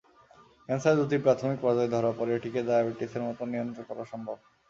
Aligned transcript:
Cancer 0.69 0.99
যদি 1.01 1.15
প্রাথমিক 1.25 1.57
পর্যায়ে 1.61 1.93
ধরা 1.95 2.11
পড়ে 2.17 2.31
এটিকে 2.33 2.59
ডায়াবেটিসের 2.67 3.23
মতো 3.27 3.41
নিয়ন্ত্রণ 3.45 3.85
করা 3.89 4.03
সম্ভব। 4.11 4.37